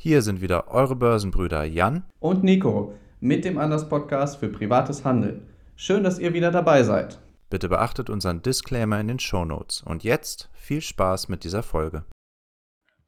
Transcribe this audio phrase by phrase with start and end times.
[0.00, 5.48] Hier sind wieder eure Börsenbrüder Jan und Nico mit dem Anders Podcast für privates Handeln.
[5.74, 7.18] Schön, dass ihr wieder dabei seid.
[7.50, 9.82] Bitte beachtet unseren Disclaimer in den Show Notes.
[9.82, 12.04] Und jetzt viel Spaß mit dieser Folge.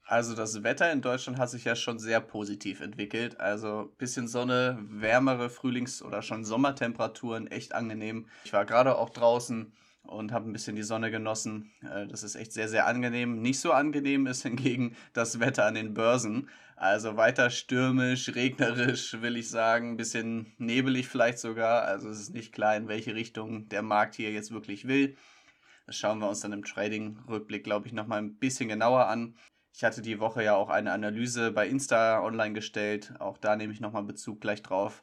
[0.03, 3.39] Also das Wetter in Deutschland hat sich ja schon sehr positiv entwickelt.
[3.39, 8.27] Also bisschen Sonne, wärmere Frühlings- oder schon Sommertemperaturen, echt angenehm.
[8.45, 9.73] Ich war gerade auch draußen
[10.03, 11.73] und habe ein bisschen die Sonne genossen.
[11.83, 13.41] Äh, das ist echt sehr, sehr angenehm.
[13.41, 16.49] Nicht so angenehm ist hingegen das Wetter an den Börsen.
[16.77, 21.83] Also weiter stürmisch, regnerisch, will ich sagen, ein bisschen nebelig vielleicht sogar.
[21.85, 25.17] Also es ist nicht klar, in welche Richtung der Markt hier jetzt wirklich will.
[25.87, 29.35] Das schauen wir uns dann im Trading-Rückblick, glaube ich, nochmal ein bisschen genauer an.
[29.75, 33.13] Ich hatte die Woche ja auch eine Analyse bei Insta online gestellt.
[33.19, 35.03] Auch da nehme ich nochmal Bezug gleich drauf.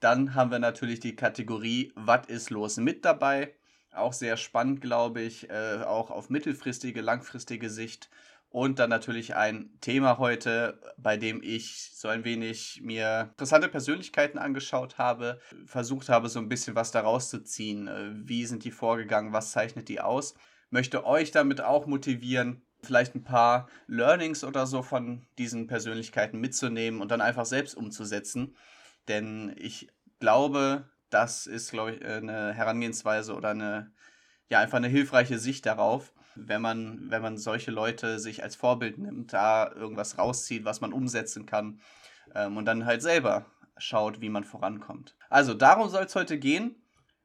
[0.00, 3.54] Dann haben wir natürlich die Kategorie Was ist los mit dabei?
[3.96, 8.10] Auch sehr spannend, glaube ich, äh, auch auf mittelfristige, langfristige Sicht.
[8.48, 14.38] Und dann natürlich ein Thema heute, bei dem ich so ein wenig mir interessante Persönlichkeiten
[14.38, 17.88] angeschaut habe, versucht habe, so ein bisschen was daraus zu ziehen.
[17.88, 19.32] Äh, wie sind die vorgegangen?
[19.32, 20.34] Was zeichnet die aus?
[20.70, 27.00] Möchte euch damit auch motivieren, vielleicht ein paar Learnings oder so von diesen Persönlichkeiten mitzunehmen
[27.00, 28.56] und dann einfach selbst umzusetzen.
[29.08, 29.88] Denn ich
[30.18, 33.90] glaube, das ist, glaube ich, eine Herangehensweise oder eine,
[34.50, 38.98] ja, einfach eine hilfreiche Sicht darauf, wenn man, wenn man solche Leute sich als Vorbild
[38.98, 41.80] nimmt, da irgendwas rauszieht, was man umsetzen kann
[42.34, 43.46] ähm, und dann halt selber
[43.78, 45.16] schaut, wie man vorankommt.
[45.30, 46.76] Also darum soll es heute gehen.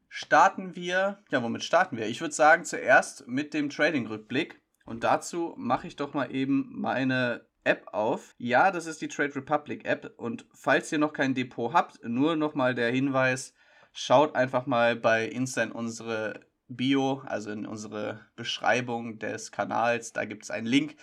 [0.08, 2.08] Starten wir, ja, womit starten wir?
[2.08, 4.62] Ich würde sagen, zuerst mit dem Trading-Rückblick.
[4.86, 8.36] Und dazu mache ich doch mal eben meine App auf.
[8.38, 10.14] Ja, das ist die Trade Republic App.
[10.16, 13.54] Und falls ihr noch kein Depot habt, nur nochmal der Hinweis,
[13.94, 20.14] schaut einfach mal bei Insta in unsere Bio, also in unsere Beschreibung des Kanals.
[20.14, 20.96] Da gibt es einen Link.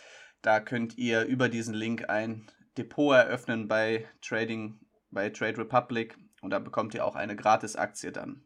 [0.42, 6.16] Da könnt ihr über diesen Link ein Depot eröffnen bei Trading, bei Trade Republic.
[6.40, 8.44] Und da bekommt ihr auch eine Gratis-Aktie dann.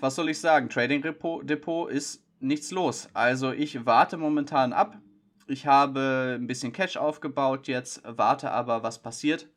[0.00, 0.68] Was soll ich sagen?
[0.68, 3.08] Trading Depot ist nichts los.
[3.14, 5.00] Also ich warte momentan ab.
[5.46, 9.48] Ich habe ein bisschen Cash aufgebaut jetzt, warte aber, was passiert.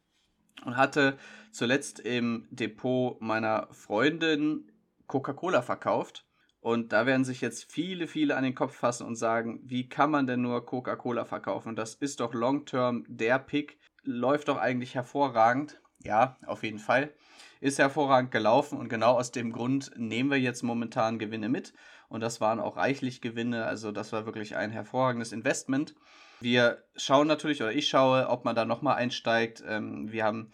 [0.65, 1.17] Und hatte
[1.51, 4.71] zuletzt im Depot meiner Freundin
[5.07, 6.25] Coca-Cola verkauft.
[6.59, 10.11] Und da werden sich jetzt viele, viele an den Kopf fassen und sagen, wie kann
[10.11, 11.75] man denn nur Coca-Cola verkaufen?
[11.75, 13.77] Das ist doch long-term der Pick.
[14.03, 15.79] Läuft doch eigentlich hervorragend.
[16.03, 17.13] Ja, auf jeden Fall.
[17.59, 21.73] Ist hervorragend gelaufen und genau aus dem Grund nehmen wir jetzt momentan Gewinne mit
[22.09, 23.65] und das waren auch reichlich Gewinne.
[23.65, 25.95] Also das war wirklich ein hervorragendes Investment.
[26.39, 29.63] Wir schauen natürlich, oder ich schaue, ob man da nochmal einsteigt.
[29.67, 30.51] Ähm, wir haben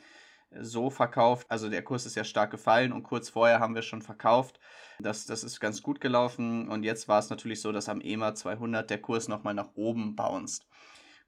[0.60, 4.02] so verkauft, also der Kurs ist ja stark gefallen und kurz vorher haben wir schon
[4.02, 4.60] verkauft.
[5.00, 8.36] Das, das ist ganz gut gelaufen und jetzt war es natürlich so, dass am EMA
[8.36, 10.68] 200 der Kurs nochmal nach oben bounced.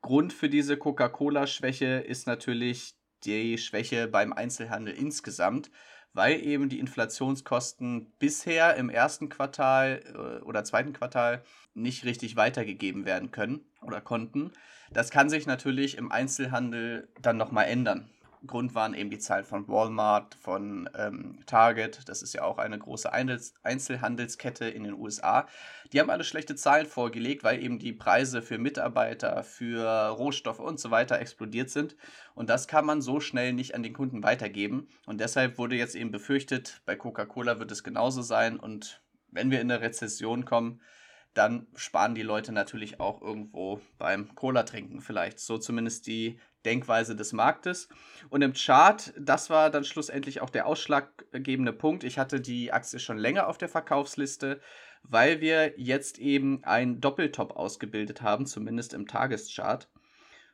[0.01, 5.69] Grund für diese Coca-Cola-Schwäche ist natürlich die Schwäche beim Einzelhandel insgesamt
[6.15, 11.43] weil eben die Inflationskosten bisher im ersten Quartal äh, oder zweiten Quartal
[11.73, 14.51] nicht richtig weitergegeben werden können oder konnten.
[14.91, 18.09] Das kann sich natürlich im Einzelhandel dann nochmal ändern.
[18.47, 22.77] Grund waren eben die Zahlen von Walmart, von ähm, Target, das ist ja auch eine
[22.77, 25.47] große Einzelhandelskette in den USA.
[25.91, 30.79] Die haben alle schlechte Zahlen vorgelegt, weil eben die Preise für Mitarbeiter, für Rohstoffe und
[30.79, 31.95] so weiter explodiert sind.
[32.33, 34.87] Und das kann man so schnell nicht an den Kunden weitergeben.
[35.05, 38.59] Und deshalb wurde jetzt eben befürchtet, bei Coca-Cola wird es genauso sein.
[38.59, 39.01] Und
[39.31, 40.81] wenn wir in eine Rezession kommen,
[41.35, 45.39] dann sparen die Leute natürlich auch irgendwo beim Cola trinken vielleicht.
[45.39, 47.87] So zumindest die Denkweise des Marktes.
[48.29, 52.03] Und im Chart, das war dann schlussendlich auch der ausschlaggebende Punkt.
[52.03, 54.59] Ich hatte die Aktie schon länger auf der Verkaufsliste,
[55.03, 59.89] weil wir jetzt eben einen Doppeltop ausgebildet haben, zumindest im Tageschart.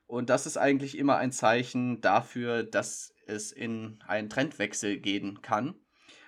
[0.08, 5.76] Und das ist eigentlich immer ein Zeichen dafür, dass es in einen Trendwechsel gehen kann.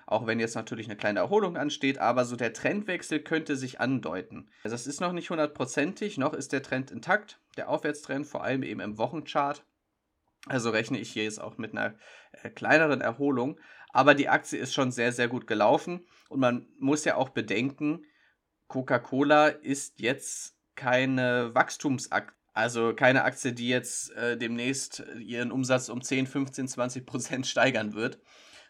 [0.06, 4.50] Auch wenn jetzt natürlich eine kleine Erholung ansteht, aber so der Trendwechsel könnte sich andeuten.
[4.64, 8.64] Also es ist noch nicht hundertprozentig, noch ist der Trend intakt, der Aufwärtstrend, vor allem
[8.64, 9.66] eben im Wochenchart.
[10.48, 11.96] Also rechne ich hier jetzt auch mit einer
[12.44, 13.60] äh, kleineren Erholung.
[13.92, 16.06] Aber die Aktie ist schon sehr, sehr gut gelaufen.
[16.30, 18.06] Und man muss ja auch bedenken,
[18.68, 22.36] Coca-Cola ist jetzt keine Wachstumsaktie.
[22.56, 27.94] Also keine Aktie, die jetzt äh, demnächst ihren Umsatz um 10, 15, 20 Prozent steigern
[27.94, 28.20] wird,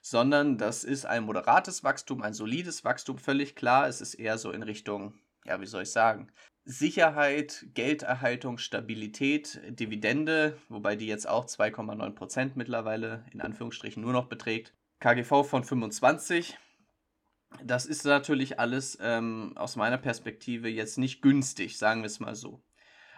[0.01, 3.87] sondern das ist ein moderates Wachstum, ein solides Wachstum, völlig klar.
[3.89, 6.31] Es ist eher so in Richtung, ja, wie soll ich sagen,
[6.65, 14.73] Sicherheit, Gelderhaltung, Stabilität, Dividende, wobei die jetzt auch 2,9% mittlerweile in Anführungsstrichen nur noch beträgt.
[14.99, 16.57] KGV von 25.
[17.63, 22.35] Das ist natürlich alles ähm, aus meiner Perspektive jetzt nicht günstig, sagen wir es mal
[22.35, 22.63] so.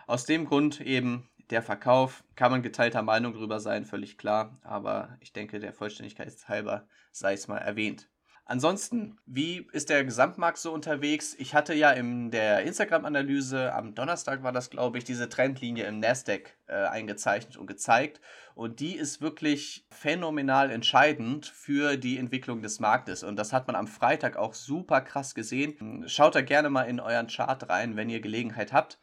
[0.08, 4.60] Aus dem Grund eben der Verkauf, kann man geteilter Meinung drüber sein, völlig klar.
[4.64, 8.10] Aber ich denke, der Vollständigkeit halber sei es mal erwähnt.
[8.48, 11.36] Ansonsten, wie ist der Gesamtmarkt so unterwegs?
[11.40, 16.00] Ich hatte ja in der Instagram-Analyse, am Donnerstag war das, glaube ich, diese Trendlinie im
[16.00, 18.22] Nasdaq äh, eingezeichnet und gezeigt.
[18.54, 23.24] Und die ist wirklich phänomenal entscheidend für die Entwicklung des Marktes.
[23.24, 26.04] Und das hat man am Freitag auch super krass gesehen.
[26.08, 29.00] Schaut da gerne mal in euren Chart rein, wenn ihr Gelegenheit habt.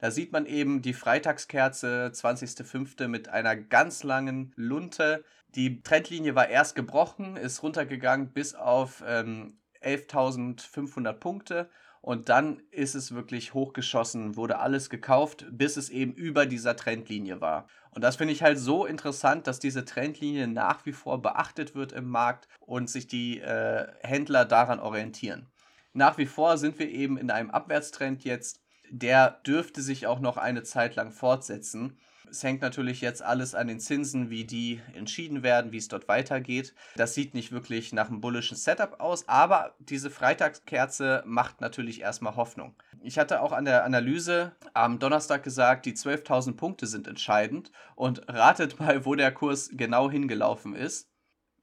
[0.00, 3.06] Da sieht man eben die Freitagskerze 20.05.
[3.06, 5.22] mit einer ganz langen Lunte.
[5.54, 11.68] Die Trendlinie war erst gebrochen, ist runtergegangen bis auf ähm, 11.500 Punkte
[12.00, 17.40] und dann ist es wirklich hochgeschossen, wurde alles gekauft, bis es eben über dieser Trendlinie
[17.40, 17.68] war.
[17.90, 21.92] Und das finde ich halt so interessant, dass diese Trendlinie nach wie vor beachtet wird
[21.92, 25.46] im Markt und sich die äh, Händler daran orientieren.
[25.92, 28.62] Nach wie vor sind wir eben in einem Abwärtstrend jetzt
[28.92, 31.96] der dürfte sich auch noch eine Zeit lang fortsetzen.
[32.32, 36.08] Es hängt natürlich jetzt alles an den Zinsen, wie die entschieden werden, wie es dort
[36.08, 36.74] weitergeht.
[36.96, 42.34] Das sieht nicht wirklich nach einem bullischen Setup aus, aber diese Freitagskerze macht natürlich erstmal
[42.36, 42.74] Hoffnung.
[43.02, 48.26] Ich hatte auch an der Analyse am Donnerstag gesagt, die 12.000 Punkte sind entscheidend und
[48.28, 51.10] ratet mal, wo der Kurs genau hingelaufen ist.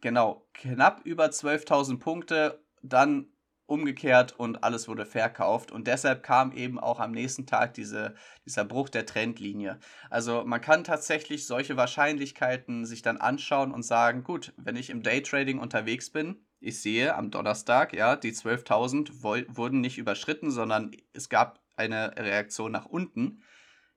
[0.01, 3.25] Genau, knapp über 12.000 Punkte, dann
[3.69, 5.71] umgekehrt und alles wurde verkauft.
[5.71, 9.80] Und deshalb kam eben auch am nächsten Tag diese, dieser Bruch der Trendlinie.
[10.10, 15.04] Also man kann tatsächlich solche Wahrscheinlichkeiten sich dann anschauen und sagen, gut, wenn ich im
[15.04, 21.30] Daytrading unterwegs bin, ich sehe am Donnerstag, ja, die 12.000 wurden nicht überschritten, sondern es
[21.30, 23.44] gab eine Reaktion nach unten.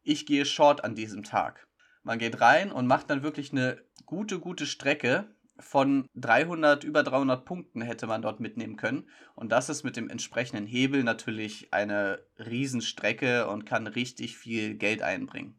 [0.03, 1.67] Ich gehe short an diesem Tag.
[2.05, 5.27] Man geht rein und macht dann wirklich eine gute, gute Strecke
[5.63, 9.09] von 300, über 300 Punkten hätte man dort mitnehmen können.
[9.35, 15.03] Und das ist mit dem entsprechenden Hebel natürlich eine Riesenstrecke und kann richtig viel Geld
[15.03, 15.59] einbringen.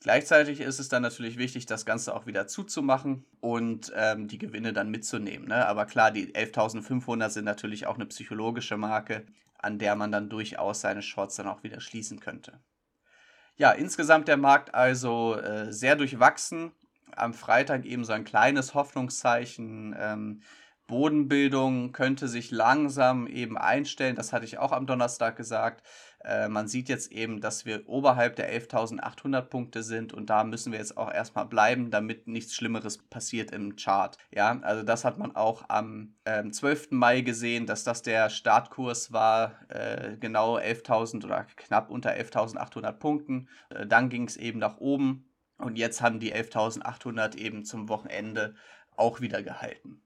[0.00, 4.72] Gleichzeitig ist es dann natürlich wichtig, das Ganze auch wieder zuzumachen und ähm, die Gewinne
[4.72, 5.48] dann mitzunehmen.
[5.48, 5.66] Ne?
[5.66, 9.26] Aber klar, die 11.500 sind natürlich auch eine psychologische Marke,
[9.58, 12.60] an der man dann durchaus seine Shorts dann auch wieder schließen könnte.
[13.56, 16.72] Ja, insgesamt der Markt also äh, sehr durchwachsen
[17.14, 19.94] am Freitag eben so ein kleines Hoffnungszeichen.
[19.98, 20.40] Ähm,
[20.86, 24.14] Bodenbildung könnte sich langsam eben einstellen.
[24.14, 25.82] Das hatte ich auch am Donnerstag gesagt.
[26.24, 30.72] Äh, man sieht jetzt eben, dass wir oberhalb der 11.800 Punkte sind und da müssen
[30.72, 34.16] wir jetzt auch erstmal bleiben, damit nichts Schlimmeres passiert im Chart.
[34.32, 36.92] Ja, also das hat man auch am äh, 12.
[36.92, 43.48] Mai gesehen, dass das der Startkurs war, äh, genau 11.000 oder knapp unter 11.800 Punkten.
[43.70, 48.54] Äh, dann ging es eben nach oben und jetzt haben die 11.800 eben zum Wochenende
[48.96, 50.02] auch wieder gehalten.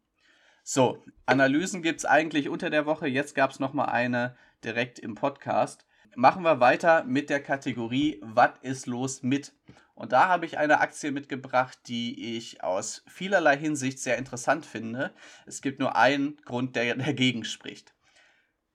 [0.63, 3.09] So, Analysen gibt es eigentlich unter der Woche.
[3.09, 5.87] Jetzt gab es nochmal eine direkt im Podcast.
[6.15, 9.53] Machen wir weiter mit der Kategorie Was ist los mit?
[9.95, 15.13] Und da habe ich eine Aktie mitgebracht, die ich aus vielerlei Hinsicht sehr interessant finde.
[15.47, 17.95] Es gibt nur einen Grund, der dagegen spricht.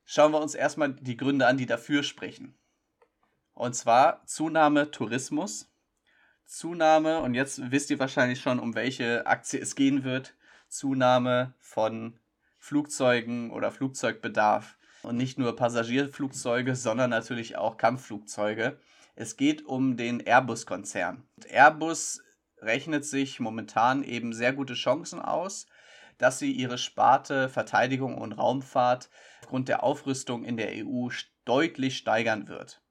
[0.05, 2.55] Schauen wir uns erstmal die Gründe an, die dafür sprechen.
[3.53, 5.71] Und zwar Zunahme Tourismus,
[6.45, 10.35] Zunahme, und jetzt wisst ihr wahrscheinlich schon, um welche Aktie es gehen wird,
[10.67, 12.19] Zunahme von
[12.59, 14.77] Flugzeugen oder Flugzeugbedarf.
[15.03, 18.79] Und nicht nur Passagierflugzeuge, sondern natürlich auch Kampfflugzeuge.
[19.15, 21.23] Es geht um den Airbus-Konzern.
[21.47, 22.23] Airbus
[22.59, 25.67] rechnet sich momentan eben sehr gute Chancen aus,
[26.17, 29.09] dass sie ihre Sparte Verteidigung und Raumfahrt
[29.41, 31.09] aufgrund der Aufrüstung in der EU
[31.45, 32.81] deutlich steigern wird.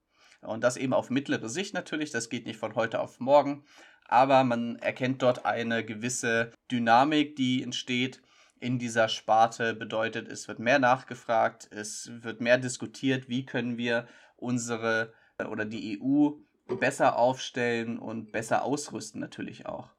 [0.45, 3.65] Und das eben auf mittlere Sicht natürlich, das geht nicht von heute auf morgen,
[4.07, 8.21] aber man erkennt dort eine gewisse Dynamik, die entsteht
[8.61, 9.75] in dieser Sparte.
[9.75, 16.01] Bedeutet, es wird mehr nachgefragt, es wird mehr diskutiert, wie können wir unsere oder die
[16.01, 16.31] EU
[16.77, 19.91] besser aufstellen und besser ausrüsten natürlich auch.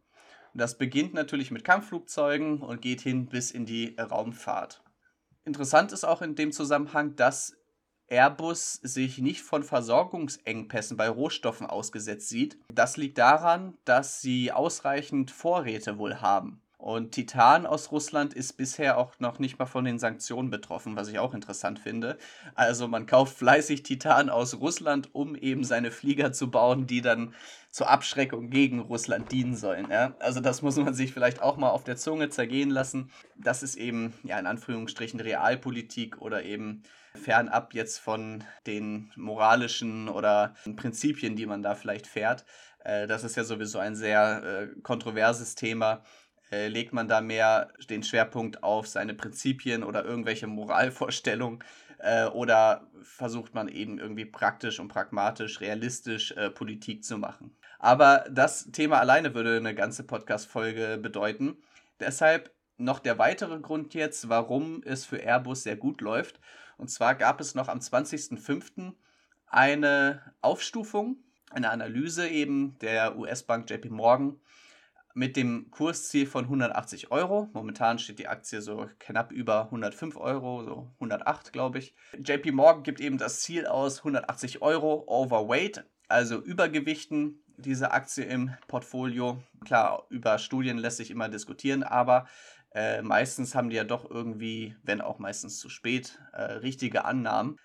[0.53, 4.81] Und das beginnt natürlich mit Kampfflugzeugen und geht hin bis in die Raumfahrt.
[5.43, 7.57] Interessant ist auch in dem Zusammenhang, dass
[8.07, 12.57] Airbus sich nicht von Versorgungsengpässen bei Rohstoffen ausgesetzt sieht.
[12.73, 16.61] Das liegt daran, dass sie ausreichend Vorräte wohl haben.
[16.85, 21.07] Und Titan aus Russland ist bisher auch noch nicht mal von den Sanktionen betroffen, was
[21.07, 22.15] ich auch interessant finde.
[22.53, 27.33] Also man kauft fleißig Titan aus Russland, um eben seine Flieger zu bauen, die dann
[27.71, 29.89] zur Abschreckung gegen Russland dienen sollen.
[29.89, 30.13] Ja?
[30.19, 33.09] Also das muss man sich vielleicht auch mal auf der Zunge zergehen lassen.
[33.35, 36.83] Das ist eben, ja, in Anführungsstrichen Realpolitik oder eben
[37.15, 42.45] fernab jetzt von den moralischen oder Prinzipien, die man da vielleicht fährt.
[42.83, 46.03] Äh, das ist ja sowieso ein sehr äh, kontroverses Thema.
[46.55, 51.59] Äh, legt man da mehr den Schwerpunkt auf seine Prinzipien oder irgendwelche Moralvorstellungen?
[51.99, 57.57] Äh, oder versucht man eben irgendwie praktisch und pragmatisch, realistisch äh, Politik zu machen.
[57.79, 61.57] Aber das Thema alleine würde eine ganze Podcast-Folge bedeuten.
[61.99, 66.39] Deshalb noch der weitere Grund jetzt, warum es für Airbus sehr gut läuft.
[66.77, 68.93] Und zwar gab es noch am 20.05.
[69.47, 71.17] eine Aufstufung,
[71.51, 74.39] eine Analyse eben der US-Bank JP Morgan
[75.15, 77.49] mit dem Kursziel von 180 Euro.
[77.53, 81.95] Momentan steht die Aktie so knapp über 105 Euro, so 108 glaube ich.
[82.21, 88.51] JP Morgan gibt eben das Ziel aus 180 Euro Overweight, also Übergewichten diese Aktie im
[88.67, 89.41] Portfolio.
[89.63, 92.27] Klar, über Studien lässt sich immer diskutieren, aber
[92.73, 97.57] äh, meistens haben die ja doch irgendwie, wenn auch meistens zu spät, äh, richtige Annahmen.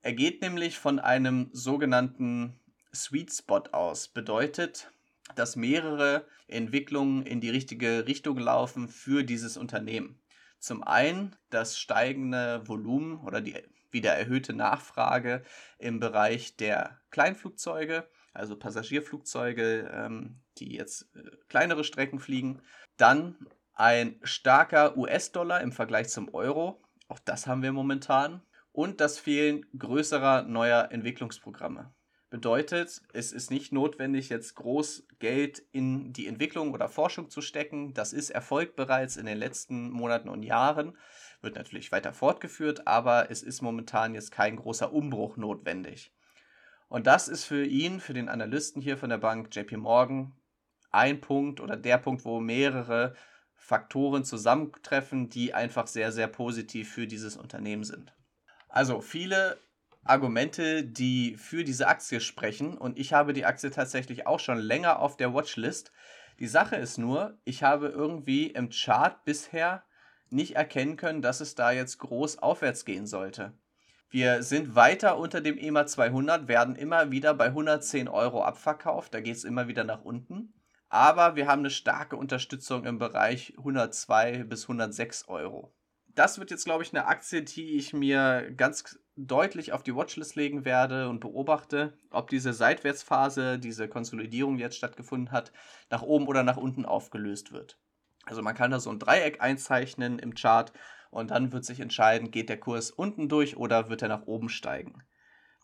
[0.00, 2.58] Er geht nämlich von einem sogenannten
[2.94, 4.08] Sweet Spot aus.
[4.08, 4.90] Bedeutet,
[5.36, 10.20] dass mehrere Entwicklungen in die richtige Richtung laufen für dieses Unternehmen.
[10.58, 13.56] Zum einen das steigende Volumen oder die
[13.90, 15.42] wieder erhöhte Nachfrage
[15.78, 22.62] im Bereich der Kleinflugzeuge, also Passagierflugzeuge, ähm, die jetzt äh, kleinere Strecken fliegen.
[22.96, 23.36] Dann
[23.74, 28.42] ein starker US-Dollar im Vergleich zum Euro, auch das haben wir momentan.
[28.72, 31.92] Und das Fehlen größerer neuer Entwicklungsprogramme.
[32.30, 37.92] Bedeutet, es ist nicht notwendig, jetzt groß Geld in die Entwicklung oder Forschung zu stecken.
[37.92, 40.96] Das ist erfolgt bereits in den letzten Monaten und Jahren,
[41.40, 46.12] wird natürlich weiter fortgeführt, aber es ist momentan jetzt kein großer Umbruch notwendig.
[46.88, 50.32] Und das ist für ihn, für den Analysten hier von der Bank JP Morgan,
[50.92, 53.14] ein Punkt oder der Punkt, wo mehrere
[53.56, 58.14] Faktoren zusammentreffen, die einfach sehr, sehr positiv für dieses Unternehmen sind.
[58.68, 59.58] Also viele
[60.04, 64.98] Argumente, die für diese Aktie sprechen und ich habe die Aktie tatsächlich auch schon länger
[64.98, 65.92] auf der Watchlist.
[66.38, 69.84] Die Sache ist nur, ich habe irgendwie im Chart bisher
[70.30, 73.52] nicht erkennen können, dass es da jetzt groß aufwärts gehen sollte.
[74.08, 79.20] Wir sind weiter unter dem EMA 200, werden immer wieder bei 110 Euro abverkauft, da
[79.20, 80.54] geht es immer wieder nach unten.
[80.88, 85.72] Aber wir haben eine starke Unterstützung im Bereich 102 bis 106 Euro.
[86.14, 90.34] Das wird jetzt, glaube ich, eine Aktie, die ich mir ganz deutlich auf die Watchlist
[90.34, 95.52] legen werde und beobachte, ob diese Seitwärtsphase, diese Konsolidierung jetzt stattgefunden hat,
[95.90, 97.78] nach oben oder nach unten aufgelöst wird.
[98.26, 100.72] Also man kann da so ein Dreieck einzeichnen im Chart
[101.10, 104.48] und dann wird sich entscheiden, geht der Kurs unten durch oder wird er nach oben
[104.48, 105.02] steigen.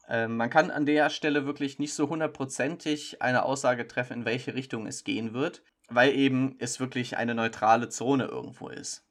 [0.08, 4.54] Ähm, man kann an der Stelle wirklich nicht so hundertprozentig eine Aussage treffen, in welche
[4.54, 9.05] Richtung es gehen wird, weil eben es wirklich eine neutrale Zone irgendwo ist.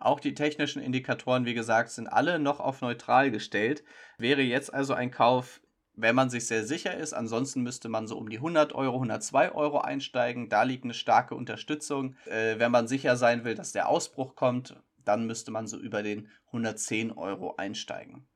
[0.00, 3.82] Auch die technischen Indikatoren, wie gesagt, sind alle noch auf neutral gestellt.
[4.16, 5.60] Wäre jetzt also ein Kauf,
[5.94, 7.12] wenn man sich sehr sicher ist.
[7.12, 10.48] Ansonsten müsste man so um die 100 Euro, 102 Euro einsteigen.
[10.48, 12.14] Da liegt eine starke Unterstützung.
[12.26, 16.02] Äh, wenn man sicher sein will, dass der Ausbruch kommt, dann müsste man so über
[16.02, 18.28] den 110 Euro einsteigen.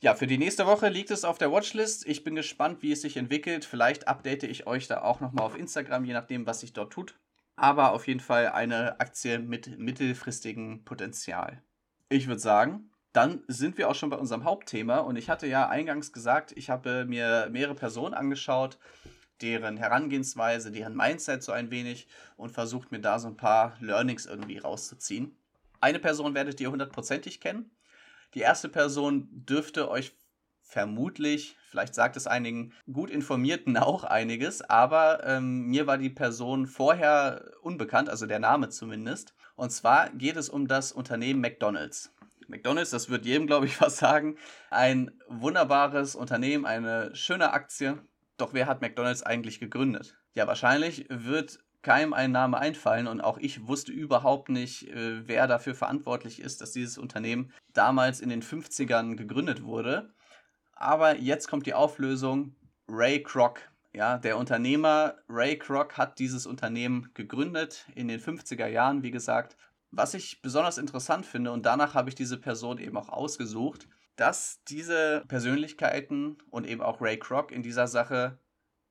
[0.00, 2.06] Ja, für die nächste Woche liegt es auf der Watchlist.
[2.06, 3.64] Ich bin gespannt, wie es sich entwickelt.
[3.64, 7.18] Vielleicht update ich euch da auch nochmal auf Instagram, je nachdem, was sich dort tut.
[7.56, 11.62] Aber auf jeden Fall eine Aktie mit mittelfristigem Potenzial.
[12.08, 14.98] Ich würde sagen, dann sind wir auch schon bei unserem Hauptthema.
[14.98, 18.78] Und ich hatte ja eingangs gesagt, ich habe mir mehrere Personen angeschaut,
[19.40, 24.26] deren Herangehensweise, deren Mindset so ein wenig und versucht mir da so ein paar Learnings
[24.26, 25.34] irgendwie rauszuziehen.
[25.80, 27.70] Eine Person werdet ihr hundertprozentig kennen.
[28.34, 30.12] Die erste Person dürfte euch
[30.66, 36.66] vermutlich, vielleicht sagt es einigen gut informierten auch einiges, aber ähm, mir war die Person
[36.66, 39.34] vorher unbekannt, also der Name zumindest.
[39.54, 42.12] Und zwar geht es um das Unternehmen McDonald's.
[42.48, 44.36] McDonald's, das wird jedem, glaube ich, was sagen,
[44.70, 47.98] ein wunderbares Unternehmen, eine schöne Aktie.
[48.36, 50.18] Doch wer hat McDonald's eigentlich gegründet?
[50.34, 55.46] Ja, wahrscheinlich wird keinem ein Name einfallen und auch ich wusste überhaupt nicht, äh, wer
[55.46, 60.12] dafür verantwortlich ist, dass dieses Unternehmen damals in den 50ern gegründet wurde.
[60.76, 62.54] Aber jetzt kommt die Auflösung.
[62.88, 63.60] Ray Kroc,
[63.92, 69.56] ja, der Unternehmer Ray Kroc hat dieses Unternehmen gegründet in den 50er Jahren, wie gesagt.
[69.90, 74.62] Was ich besonders interessant finde, und danach habe ich diese Person eben auch ausgesucht, dass
[74.68, 78.38] diese Persönlichkeiten und eben auch Ray Kroc in dieser Sache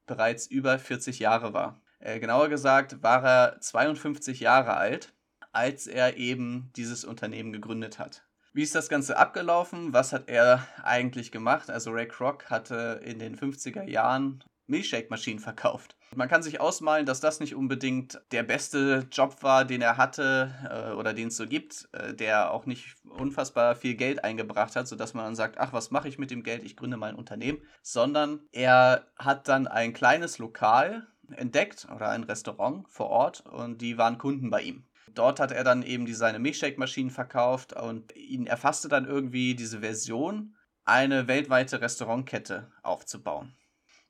[0.07, 1.81] bereits über 40 Jahre war.
[1.99, 5.13] Äh, genauer gesagt war er 52 Jahre alt,
[5.51, 8.25] als er eben dieses Unternehmen gegründet hat.
[8.55, 9.91] Wie ist das Ganze abgelaufen?
[9.91, 11.69] Was hat er eigentlich gemacht?
[11.69, 15.97] Also Ray Kroc hatte in den 50er Jahren Milchshake-Maschinen verkauft.
[16.15, 20.55] Man kann sich ausmalen, dass das nicht unbedingt der beste Job war, den er hatte
[20.71, 24.87] äh, oder den es so gibt, äh, der auch nicht unfassbar viel Geld eingebracht hat,
[24.87, 26.63] sodass man dann sagt, ach, was mache ich mit dem Geld?
[26.63, 27.61] Ich gründe mein Unternehmen.
[27.81, 33.97] Sondern er hat dann ein kleines Lokal entdeckt oder ein Restaurant vor Ort und die
[33.97, 34.85] waren Kunden bei ihm.
[35.15, 40.55] Dort hat er dann eben seine Milchshake-Maschinen verkauft und ihn erfasste dann irgendwie diese Version,
[40.83, 43.55] eine weltweite Restaurantkette aufzubauen.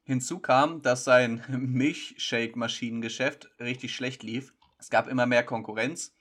[0.03, 4.53] Hinzu kam, dass sein Milchshake-Maschinengeschäft richtig schlecht lief.
[4.77, 6.13] Es gab immer mehr Konkurrenz,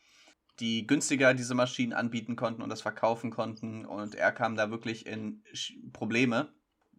[0.61, 5.07] die günstiger diese Maschinen anbieten konnten und das verkaufen konnten und er kam da wirklich
[5.07, 5.43] in
[5.93, 6.53] Probleme.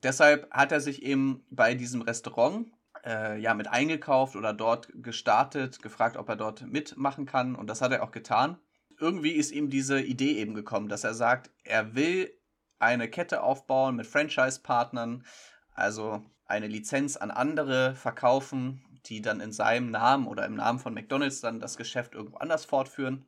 [0.04, 2.68] Deshalb hat er sich eben bei diesem Restaurant
[3.06, 7.82] äh, ja mit eingekauft oder dort gestartet, gefragt, ob er dort mitmachen kann und das
[7.82, 8.58] hat er auch getan.
[9.00, 12.32] Irgendwie ist ihm diese Idee eben gekommen, dass er sagt, er will
[12.80, 15.26] eine Kette aufbauen mit Franchise-Partnern,
[15.74, 20.94] also eine Lizenz an andere verkaufen, die dann in seinem Namen oder im Namen von
[20.94, 23.26] McDonald's dann das Geschäft irgendwo anders fortführen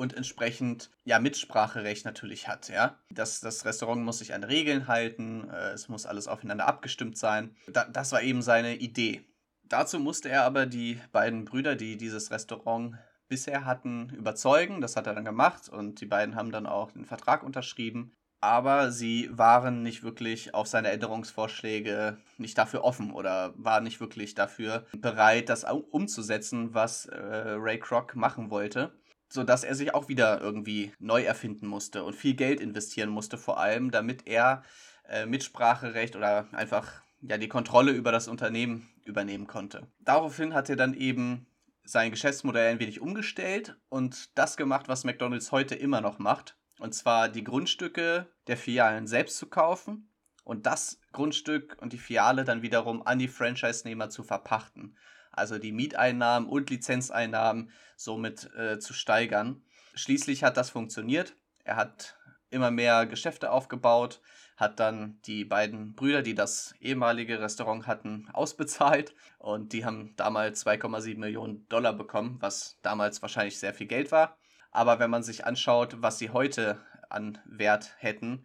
[0.00, 2.96] und entsprechend ja Mitspracherecht natürlich hat, ja.
[3.10, 7.54] Das, das Restaurant muss sich an Regeln halten, äh, es muss alles aufeinander abgestimmt sein.
[7.68, 9.22] Da, das war eben seine Idee.
[9.64, 12.96] Dazu musste er aber die beiden Brüder, die dieses Restaurant
[13.28, 14.80] bisher hatten, überzeugen.
[14.80, 18.90] Das hat er dann gemacht und die beiden haben dann auch den Vertrag unterschrieben aber
[18.90, 24.86] sie waren nicht wirklich auf seine Änderungsvorschläge nicht dafür offen oder waren nicht wirklich dafür
[24.96, 28.92] bereit, das umzusetzen, was äh, Ray Kroc machen wollte,
[29.30, 33.58] sodass er sich auch wieder irgendwie neu erfinden musste und viel Geld investieren musste, vor
[33.58, 34.62] allem, damit er
[35.08, 39.86] äh, Mitspracherecht oder einfach ja die Kontrolle über das Unternehmen übernehmen konnte.
[40.00, 41.46] Daraufhin hat er dann eben
[41.84, 46.94] sein Geschäftsmodell ein wenig umgestellt und das gemacht, was McDonald's heute immer noch macht und
[46.94, 50.08] zwar die Grundstücke der Filialen selbst zu kaufen
[50.44, 54.96] und das Grundstück und die Filiale dann wiederum an die Franchise-Nehmer zu verpachten.
[55.40, 59.62] Also die Mieteinnahmen und Lizenzeinnahmen somit äh, zu steigern.
[59.94, 61.34] Schließlich hat das funktioniert.
[61.64, 62.16] Er hat
[62.50, 64.20] immer mehr Geschäfte aufgebaut,
[64.56, 70.66] hat dann die beiden Brüder, die das ehemalige Restaurant hatten, ausbezahlt und die haben damals
[70.66, 74.36] 2,7 Millionen Dollar bekommen, was damals wahrscheinlich sehr viel Geld war.
[74.72, 76.78] Aber wenn man sich anschaut, was sie heute
[77.08, 78.44] an Wert hätten,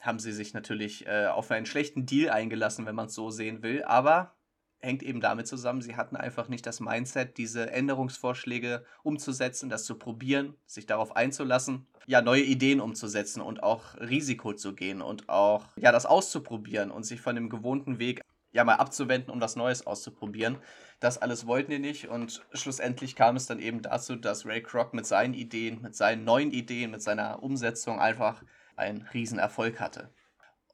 [0.00, 3.62] haben sie sich natürlich äh, auf einen schlechten Deal eingelassen, wenn man es so sehen
[3.62, 3.84] will.
[3.84, 4.34] Aber
[4.82, 9.94] hängt eben damit zusammen, sie hatten einfach nicht das Mindset, diese Änderungsvorschläge umzusetzen, das zu
[9.94, 15.66] probieren, sich darauf einzulassen, ja, neue Ideen umzusetzen und auch Risiko zu gehen und auch,
[15.76, 19.86] ja, das auszuprobieren und sich von dem gewohnten Weg ja mal abzuwenden, um was Neues
[19.86, 20.58] auszuprobieren.
[21.00, 24.94] Das alles wollten die nicht und schlussendlich kam es dann eben dazu, dass Ray Kroc
[24.94, 28.42] mit seinen Ideen, mit seinen neuen Ideen, mit seiner Umsetzung einfach
[28.76, 30.10] einen Riesenerfolg hatte.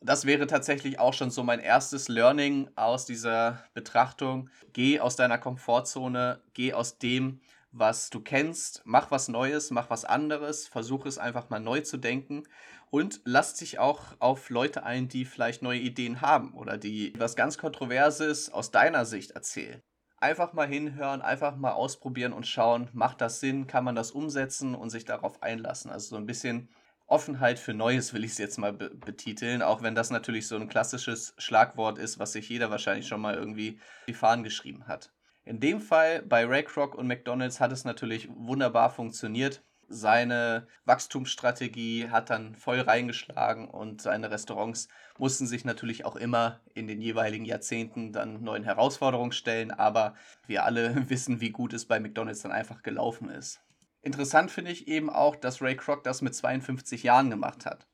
[0.00, 4.48] Das wäre tatsächlich auch schon so mein erstes Learning aus dieser Betrachtung.
[4.72, 7.40] Geh aus deiner Komfortzone, geh aus dem,
[7.72, 11.98] was du kennst, mach was Neues, mach was anderes, versuch es einfach mal neu zu
[11.98, 12.44] denken
[12.90, 17.36] und lass dich auch auf Leute ein, die vielleicht neue Ideen haben oder die was
[17.36, 19.82] ganz Kontroverses aus deiner Sicht erzählen.
[20.20, 24.74] Einfach mal hinhören, einfach mal ausprobieren und schauen, macht das Sinn, kann man das umsetzen
[24.74, 25.90] und sich darauf einlassen.
[25.90, 26.68] Also so ein bisschen
[27.08, 30.56] Offenheit für Neues will ich es jetzt mal be betiteln, auch wenn das natürlich so
[30.56, 35.10] ein klassisches Schlagwort ist, was sich jeder wahrscheinlich schon mal irgendwie die Fahnen geschrieben hat.
[35.44, 42.10] In dem Fall bei Ray Kroc und McDonald's hat es natürlich wunderbar funktioniert seine Wachstumsstrategie
[42.10, 47.46] hat dann voll reingeschlagen und seine Restaurants mussten sich natürlich auch immer in den jeweiligen
[47.46, 50.14] Jahrzehnten dann neuen Herausforderungen stellen, aber
[50.46, 53.60] wir alle wissen, wie gut es bei McDonald's dann einfach gelaufen ist.
[54.02, 57.86] Interessant finde ich eben auch, dass Ray Kroc das mit 52 Jahren gemacht hat.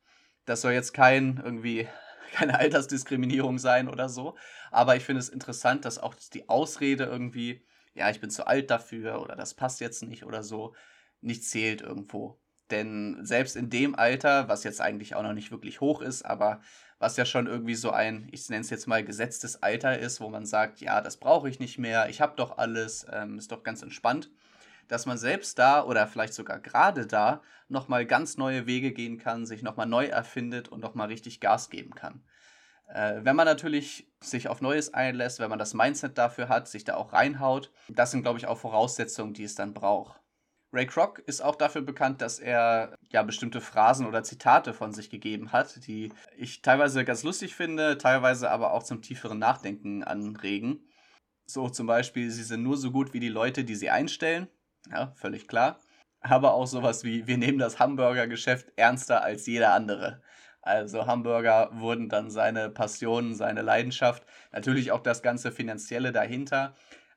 [0.44, 1.88] Das soll jetzt kein irgendwie
[2.32, 4.36] keine Altersdiskriminierung sein oder so,
[4.70, 7.64] aber ich finde es interessant, dass auch die Ausrede irgendwie,
[7.94, 10.74] ja, ich bin zu alt dafür oder das passt jetzt nicht oder so,
[11.20, 12.40] nicht zählt irgendwo.
[12.70, 16.60] Denn selbst in dem Alter, was jetzt eigentlich auch noch nicht wirklich hoch ist, aber
[16.98, 20.28] was ja schon irgendwie so ein, ich nenne es jetzt mal gesetztes Alter ist, wo
[20.28, 23.62] man sagt, ja, das brauche ich nicht mehr, ich habe doch alles, ähm, ist doch
[23.62, 24.30] ganz entspannt,
[24.88, 29.46] dass man selbst da oder vielleicht sogar gerade da nochmal ganz neue Wege gehen kann,
[29.46, 32.22] sich nochmal neu erfindet und nochmal richtig Gas geben kann.
[32.88, 36.84] Äh, wenn man natürlich sich auf Neues einlässt, wenn man das Mindset dafür hat, sich
[36.84, 40.20] da auch reinhaut, das sind, glaube ich, auch Voraussetzungen, die es dann braucht.
[40.74, 45.08] Ray Kroc ist auch dafür bekannt, dass er ja bestimmte Phrasen oder Zitate von sich
[45.08, 50.84] gegeben hat, die ich teilweise ganz lustig finde, teilweise aber auch zum tieferen Nachdenken anregen.
[51.46, 54.48] So zum Beispiel, sie sind nur so gut wie die Leute, die sie einstellen.
[54.90, 55.80] Ja, völlig klar.
[56.20, 60.22] Aber auch sowas wie, wir nehmen das Hamburgergeschäft ernster als jeder andere.
[60.62, 66.74] Also Hamburger wurden dann seine Passion, seine Leidenschaft, natürlich auch das ganze Finanzielle dahinter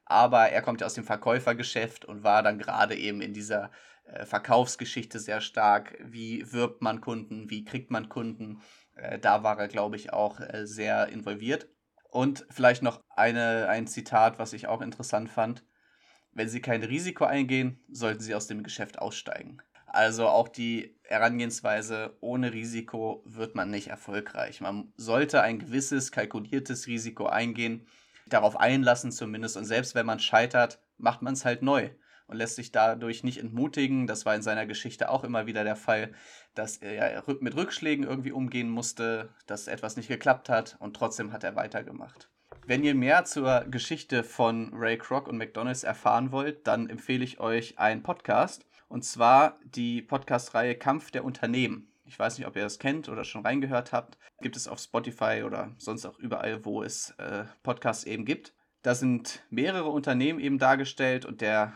[0.10, 3.72] aber er kommt ja aus dem Verkäufergeschäft und war dann gerade eben in dieser
[4.06, 5.98] äh, Verkaufsgeschichte sehr stark.
[6.02, 8.62] Wie wirbt man Kunden, wie kriegt man Kunden?
[8.96, 11.68] Äh, da war er, glaube ich, auch äh, sehr involviert.
[12.10, 15.66] Und vielleicht noch eine, ein Zitat, was ich auch interessant fand.
[16.38, 19.58] Wenn Sie kein Risiko eingehen, sollten Sie aus dem Geschäft aussteigen.
[19.88, 24.62] Also auch die Herangehensweise ohne Risiko wird man nicht erfolgreich.
[24.62, 27.88] Man sollte ein gewisses kalkuliertes Risiko eingehen,
[28.28, 29.58] darauf einlassen zumindest.
[29.58, 31.90] Und selbst wenn man scheitert, macht man es halt neu
[32.28, 34.06] und lässt sich dadurch nicht entmutigen.
[34.06, 36.14] Das war in seiner Geschichte auch immer wieder der Fall,
[36.54, 41.44] dass er mit Rückschlägen irgendwie umgehen musste, dass etwas nicht geklappt hat und trotzdem hat
[41.44, 42.30] er weitergemacht.
[42.68, 47.40] Wenn ihr mehr zur Geschichte von Ray Kroc und McDonald's erfahren wollt, dann empfehle ich
[47.40, 48.66] euch einen Podcast.
[48.90, 51.88] Und zwar die Podcast-Reihe Kampf der Unternehmen.
[52.04, 54.18] Ich weiß nicht, ob ihr das kennt oder schon reingehört habt.
[54.42, 58.54] Gibt es auf Spotify oder sonst auch überall, wo es äh, Podcasts eben gibt.
[58.82, 61.72] Da sind mehrere Unternehmen eben dargestellt und der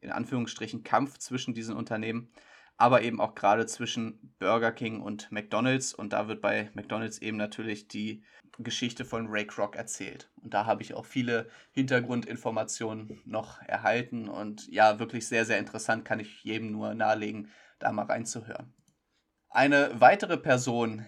[0.00, 2.32] in Anführungsstrichen Kampf zwischen diesen Unternehmen,
[2.76, 5.94] aber eben auch gerade zwischen Burger King und McDonald's.
[5.94, 8.24] Und da wird bei McDonald's eben natürlich die
[8.58, 10.30] Geschichte von Ray Kroc erzählt.
[10.42, 14.28] Und da habe ich auch viele Hintergrundinformationen noch erhalten.
[14.28, 18.72] Und ja, wirklich sehr, sehr interessant, kann ich jedem nur nahelegen, da mal reinzuhören.
[19.48, 21.04] Eine weitere Person,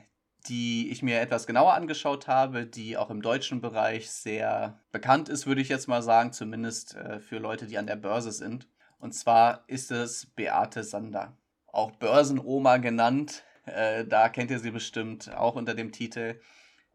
[0.48, 5.46] die ich mir etwas genauer angeschaut habe, die auch im deutschen Bereich sehr bekannt ist,
[5.46, 8.68] würde ich jetzt mal sagen, zumindest äh, für Leute, die an der Börse sind.
[8.98, 13.44] Und zwar ist es Beate Sander, auch Börsenoma genannt.
[13.64, 16.40] Äh, da kennt ihr sie bestimmt auch unter dem Titel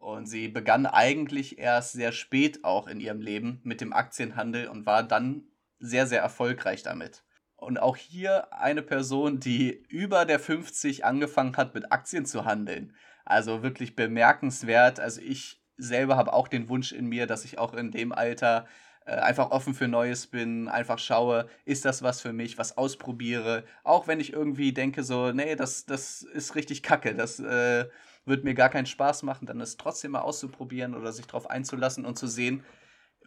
[0.00, 4.86] und sie begann eigentlich erst sehr spät auch in ihrem Leben mit dem Aktienhandel und
[4.86, 5.44] war dann
[5.78, 7.22] sehr, sehr erfolgreich damit.
[7.56, 12.96] Und auch hier eine Person, die über der 50 angefangen hat, mit Aktien zu handeln.
[13.26, 14.98] Also wirklich bemerkenswert.
[14.98, 18.66] Also ich selber habe auch den Wunsch in mir, dass ich auch in dem Alter
[19.04, 23.64] äh, einfach offen für Neues bin, einfach schaue, ist das was für mich, was ausprobiere.
[23.84, 27.86] Auch wenn ich irgendwie denke, so, nee, das, das ist richtig kacke, das äh,
[28.30, 32.06] wird mir gar keinen Spaß machen, dann es trotzdem mal auszuprobieren oder sich darauf einzulassen
[32.06, 32.64] und zu sehen,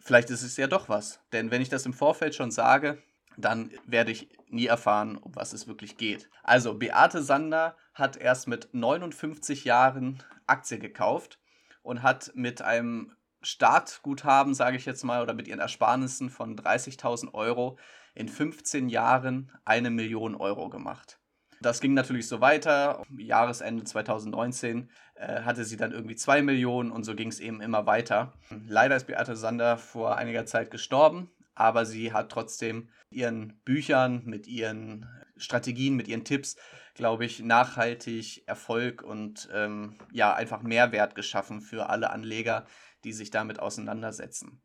[0.00, 1.20] vielleicht ist es ja doch was.
[1.32, 3.02] Denn wenn ich das im Vorfeld schon sage,
[3.36, 6.28] dann werde ich nie erfahren, um was es wirklich geht.
[6.42, 11.38] Also, Beate Sander hat erst mit 59 Jahren Aktie gekauft
[11.82, 13.12] und hat mit einem
[13.42, 17.78] Startguthaben, sage ich jetzt mal, oder mit ihren Ersparnissen von 30.000 Euro
[18.14, 21.18] in 15 Jahren eine Million Euro gemacht.
[21.60, 23.02] Das ging natürlich so weiter.
[23.16, 27.86] Jahresende 2019 äh, hatte sie dann irgendwie 2 Millionen und so ging es eben immer
[27.86, 28.34] weiter.
[28.66, 34.46] Leider ist Beate Sander vor einiger Zeit gestorben, aber sie hat trotzdem ihren Büchern, mit
[34.46, 36.56] ihren Strategien, mit ihren Tipps,
[36.94, 42.66] glaube ich, nachhaltig Erfolg und ähm, ja, einfach Mehrwert geschaffen für alle Anleger,
[43.04, 44.62] die sich damit auseinandersetzen.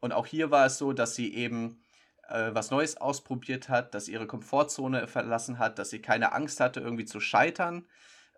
[0.00, 1.82] Und auch hier war es so, dass sie eben
[2.28, 6.60] äh, was Neues ausprobiert hat, dass sie ihre Komfortzone verlassen hat, dass sie keine Angst
[6.60, 7.86] hatte, irgendwie zu scheitern,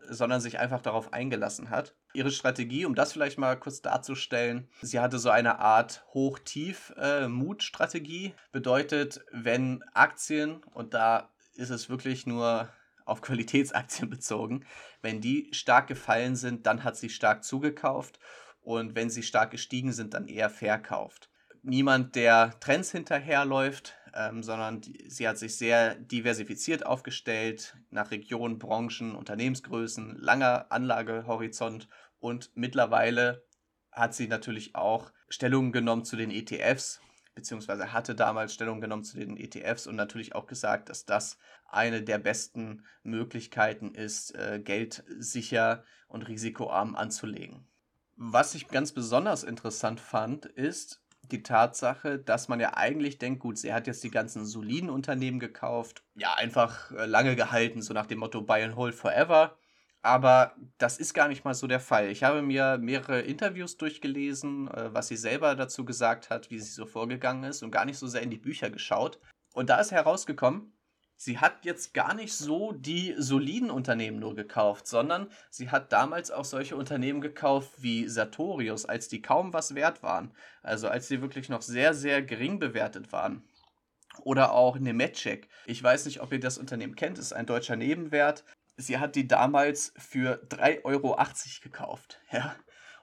[0.09, 1.95] sondern sich einfach darauf eingelassen hat.
[2.15, 8.27] Ihre Strategie, um das vielleicht mal kurz darzustellen, sie hatte so eine Art Hoch-Tief-Mut-Strategie.
[8.27, 12.69] Äh, Bedeutet, wenn Aktien, und da ist es wirklich nur
[13.05, 14.65] auf Qualitätsaktien bezogen,
[15.03, 18.19] wenn die stark gefallen sind, dann hat sie stark zugekauft
[18.61, 21.29] und wenn sie stark gestiegen sind, dann eher verkauft
[21.63, 28.59] niemand, der Trends hinterherläuft, ähm, sondern die, sie hat sich sehr diversifiziert aufgestellt nach Regionen,
[28.59, 33.45] Branchen, Unternehmensgrößen, langer Anlagehorizont und mittlerweile
[33.93, 37.01] hat sie natürlich auch Stellung genommen zu den ETFs,
[37.35, 42.03] beziehungsweise hatte damals Stellung genommen zu den ETFs und natürlich auch gesagt, dass das eine
[42.03, 47.67] der besten Möglichkeiten ist, äh, Geld sicher und risikoarm anzulegen.
[48.17, 53.59] Was ich ganz besonders interessant fand, ist, die Tatsache, dass man ja eigentlich denkt, gut,
[53.59, 58.07] sie hat jetzt die ganzen soliden Unternehmen gekauft, ja, einfach äh, lange gehalten, so nach
[58.07, 59.57] dem Motto Buy and Hold Forever.
[60.01, 62.09] Aber das ist gar nicht mal so der Fall.
[62.09, 66.71] Ich habe mir mehrere Interviews durchgelesen, äh, was sie selber dazu gesagt hat, wie sie
[66.71, 69.19] so vorgegangen ist und gar nicht so sehr in die Bücher geschaut.
[69.55, 70.73] Und da ist herausgekommen,
[71.19, 76.31] sie hat jetzt gar nicht so die soliden Unternehmen nur gekauft, sondern sie hat damals
[76.31, 80.33] auch solche Unternehmen gekauft wie Sartorius, als die kaum was wert waren.
[80.63, 83.43] Also als sie wirklich noch sehr, sehr gering bewertet waren.
[84.23, 85.49] Oder auch Nemetschek.
[85.67, 88.45] Ich weiß nicht, ob ihr das Unternehmen kennt, ist ein deutscher Nebenwert.
[88.77, 91.17] Sie hat die damals für 3,80 Euro
[91.63, 92.21] gekauft.
[92.33, 92.55] Ja.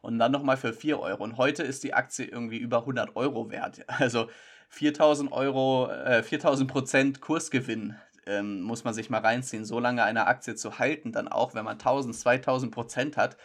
[0.01, 1.23] Und dann nochmal für 4 Euro.
[1.23, 3.83] Und heute ist die Aktie irgendwie über 100 Euro wert.
[3.87, 4.29] Also
[4.69, 7.95] 4000 Euro, äh, 4000 Prozent Kursgewinn
[8.25, 9.65] ähm, muss man sich mal reinziehen.
[9.65, 13.37] So lange eine Aktie zu halten, dann auch, wenn man 1000, 2000 Prozent hat,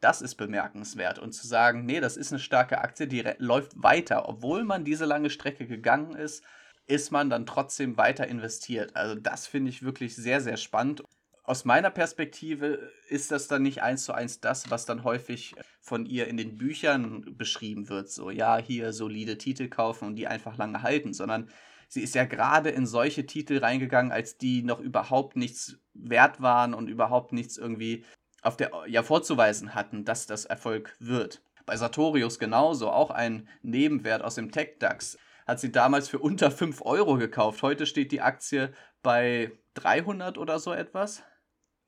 [0.00, 1.18] das ist bemerkenswert.
[1.18, 5.04] Und zu sagen, nee, das ist eine starke Aktie, die läuft weiter, obwohl man diese
[5.04, 6.44] lange Strecke gegangen ist,
[6.86, 8.96] ist man dann trotzdem weiter investiert.
[8.96, 11.02] Also das finde ich wirklich sehr, sehr spannend
[11.44, 16.06] aus meiner Perspektive ist das dann nicht eins zu eins das, was dann häufig von
[16.06, 18.10] ihr in den Büchern beschrieben wird.
[18.10, 21.48] So, ja, hier solide Titel kaufen und die einfach lange halten, sondern
[21.92, 26.72] sie ist ja gerade in solche Titel reingegangen, als die noch überhaupt nichts wert waren
[26.72, 28.06] und überhaupt nichts irgendwie
[28.40, 31.42] auf der ja vorzuweisen hatten, dass das Erfolg wird.
[31.66, 35.18] Bei Sartorius genauso, auch ein Nebenwert aus dem Tech-DAX.
[35.46, 37.62] Hat sie damals für unter 5 Euro gekauft.
[37.62, 41.22] Heute steht die Aktie bei 300 oder so etwas.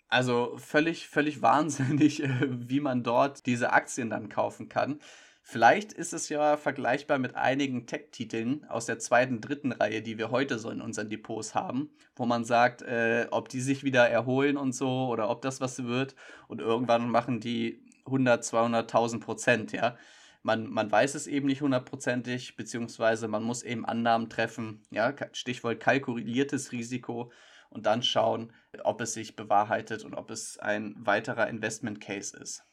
[0.08, 5.00] Also völlig, völlig wahnsinnig, wie man dort diese Aktien dann kaufen kann.
[5.46, 10.30] Vielleicht ist es ja vergleichbar mit einigen Tech-Titeln aus der zweiten, dritten Reihe, die wir
[10.30, 14.57] heute so in unseren Depots haben, wo man sagt, äh, ob die sich wieder erholen
[14.57, 16.16] und so oder ob das was wird.
[16.48, 19.98] Und irgendwann machen die 100, 200.000 Prozent, ja.
[20.42, 25.78] Man, man weiß es eben nicht hundertprozentig, beziehungsweise man muss eben Annahmen treffen, ja, Stichwort
[25.78, 27.30] kalkuliertes Risiko
[27.68, 28.50] und dann schauen,
[28.83, 32.64] ob es sich bewahrheitet und ob es ein weiterer Investment Case ist.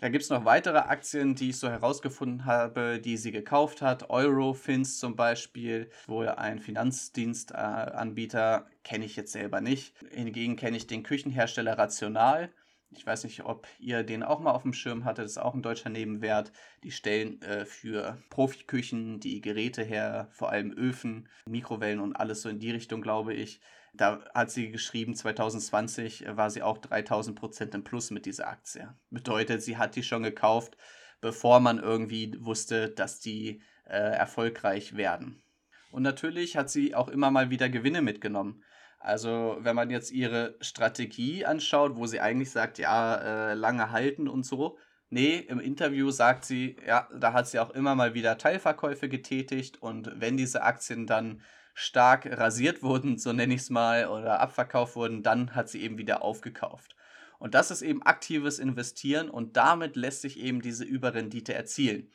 [0.00, 4.10] Da gibt es noch weitere Aktien, die ich so herausgefunden habe, die sie gekauft hat.
[4.10, 9.96] Eurofins zum Beispiel, wohl ein Finanzdienstanbieter, kenne ich jetzt selber nicht.
[10.12, 12.48] Hingegen kenne ich den Küchenhersteller Rational.
[12.90, 15.24] Ich weiß nicht, ob ihr den auch mal auf dem Schirm hattet.
[15.24, 16.52] Das ist auch ein deutscher Nebenwert.
[16.84, 22.48] Die stellen äh, für Profiküchen die Geräte her, vor allem Öfen, Mikrowellen und alles so
[22.48, 23.60] in die Richtung, glaube ich.
[23.98, 28.94] Da hat sie geschrieben, 2020 war sie auch 3000 Prozent im Plus mit dieser Aktie.
[29.10, 30.76] Bedeutet, sie hat die schon gekauft,
[31.20, 35.42] bevor man irgendwie wusste, dass die äh, erfolgreich werden.
[35.90, 38.62] Und natürlich hat sie auch immer mal wieder Gewinne mitgenommen.
[39.00, 44.28] Also wenn man jetzt ihre Strategie anschaut, wo sie eigentlich sagt, ja, äh, lange halten
[44.28, 44.78] und so.
[45.10, 49.82] Nee, im Interview sagt sie, ja, da hat sie auch immer mal wieder Teilverkäufe getätigt
[49.82, 51.42] und wenn diese Aktien dann
[51.78, 55.96] stark rasiert wurden, so nenne ich es mal, oder abverkauft wurden, dann hat sie eben
[55.96, 56.96] wieder aufgekauft.
[57.38, 62.10] Und das ist eben aktives Investieren und damit lässt sich eben diese Überrendite erzielen.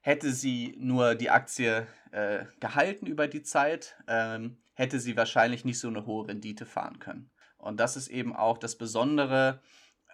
[0.00, 5.80] Hätte sie nur die Aktie äh, gehalten über die Zeit, ähm, hätte sie wahrscheinlich nicht
[5.80, 7.30] so eine hohe Rendite fahren können.
[7.58, 9.60] Und das ist eben auch das Besondere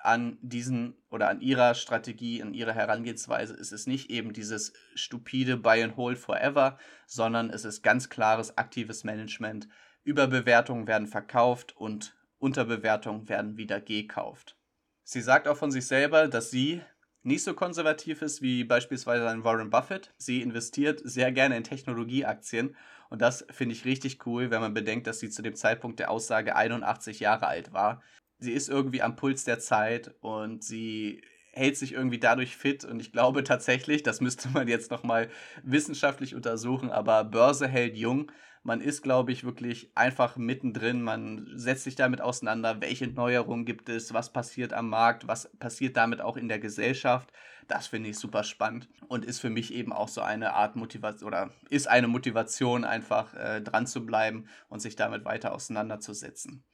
[0.07, 5.57] an diesen oder an ihrer Strategie, an ihrer Herangehensweise ist es nicht eben dieses stupide
[5.57, 9.69] Buy and Hold Forever, sondern es ist ganz klares aktives Management.
[10.05, 14.57] Überbewertungen werden verkauft und Unterbewertungen werden wieder gekauft.
[15.03, 16.83] Sie sagt auch von sich selber, dass sie
[17.23, 20.15] nicht so konservativ ist wie beispielsweise ein Warren Buffett.
[20.17, 22.77] Sie investiert sehr gerne in Technologieaktien
[23.11, 26.11] und das finde ich richtig cool, wenn man bedenkt, dass sie zu dem Zeitpunkt der
[26.11, 28.03] Aussage 81 Jahre alt war
[28.39, 31.23] sie ist irgendwie am Puls der Zeit und sie
[31.53, 35.31] hält sich irgendwie dadurch fit und ich glaube tatsächlich, das müsste man jetzt nochmal
[35.63, 38.31] wissenschaftlich untersuchen, aber Börse hält jung.
[38.63, 41.01] Man ist, glaube ich, wirklich einfach mittendrin.
[41.01, 45.97] Man setzt sich damit auseinander, welche Neuerungen gibt es, was passiert am Markt, was passiert
[45.97, 47.33] damit auch in der Gesellschaft.
[47.69, 51.29] Das finde ich super spannend und ist für mich eben auch so eine Art Motivation
[51.29, 56.65] oder ist eine Motivation, einfach äh, dran zu bleiben und sich damit weiter auseinanderzusetzen.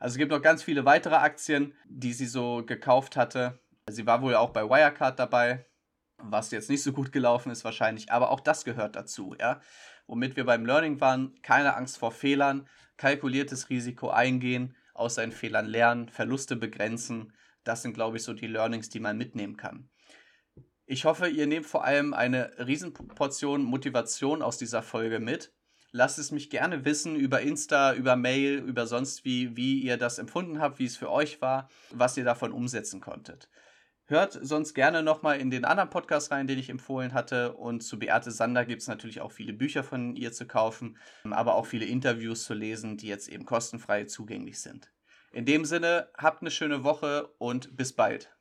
[0.00, 3.60] Also es gibt noch ganz viele weitere Aktien, die sie so gekauft hatte.
[3.88, 5.66] Sie war wohl auch bei Wirecard dabei,
[6.16, 9.60] was jetzt nicht so gut gelaufen ist wahrscheinlich, aber auch das gehört dazu, ja.
[10.06, 15.66] Womit wir beim Learning waren, keine Angst vor Fehlern, kalkuliertes Risiko eingehen, aus seinen Fehlern
[15.66, 17.34] lernen, Verluste begrenzen.
[17.62, 19.90] Das sind, glaube ich, so die Learnings, die man mitnehmen kann.
[20.86, 25.52] Ich hoffe, ihr nehmt vor allem eine Riesenportion Motivation aus dieser Folge mit
[25.92, 30.18] Lasst es mich gerne wissen über Insta, über Mail, über sonst wie, wie ihr das
[30.18, 33.48] empfunden habt, wie es für euch war, was ihr davon umsetzen konntet.
[34.06, 37.54] Hört sonst gerne nochmal in den anderen Podcast rein, den ich empfohlen hatte.
[37.54, 40.96] Und zu Beate Sander gibt es natürlich auch viele Bücher von ihr zu kaufen,
[41.30, 44.92] aber auch viele Interviews zu lesen, die jetzt eben kostenfrei zugänglich sind.
[45.32, 48.34] In dem Sinne, habt eine schöne Woche und bis bald.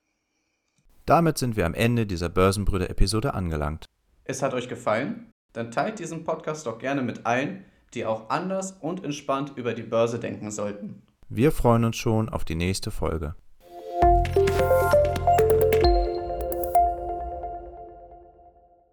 [1.05, 3.85] Damit sind wir am Ende dieser Börsenbrüder-Episode angelangt.
[4.23, 5.31] Es hat euch gefallen?
[5.59, 9.83] Dann teilt diesen Podcast doch gerne mit allen, die auch anders und entspannt über die
[9.83, 11.01] Börse denken sollten.
[11.27, 13.35] Wir freuen uns schon auf die nächste Folge.